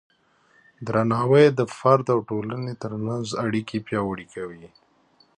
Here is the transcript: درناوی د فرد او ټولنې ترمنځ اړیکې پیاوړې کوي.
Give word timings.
درناوی 0.87 1.45
د 1.59 1.61
فرد 1.77 2.05
او 2.13 2.19
ټولنې 2.29 2.73
ترمنځ 2.83 3.25
اړیکې 3.45 3.77
پیاوړې 3.87 4.25
کوي. 4.33 4.65